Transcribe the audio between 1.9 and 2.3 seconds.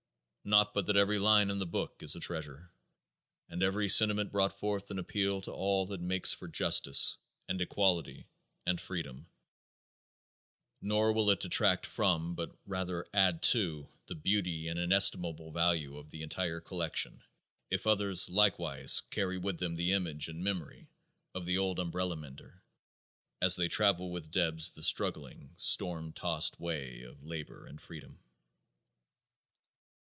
is a